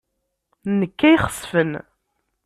D 0.67 0.71
nekk 0.79 0.99
ay 1.07 1.13
ixesfen. 1.15 1.71